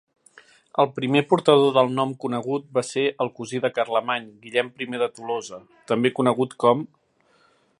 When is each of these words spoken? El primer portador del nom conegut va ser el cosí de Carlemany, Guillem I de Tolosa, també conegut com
El 0.83 0.87
primer 0.93 1.21
portador 1.33 1.73
del 1.75 1.91
nom 1.99 2.15
conegut 2.23 2.65
va 2.77 2.83
ser 2.87 3.03
el 3.25 3.31
cosí 3.41 3.61
de 3.65 3.71
Carlemany, 3.75 4.25
Guillem 4.47 4.73
I 4.87 4.89
de 5.03 5.11
Tolosa, 5.19 5.61
també 5.93 6.13
conegut 6.21 6.57
com 6.65 6.83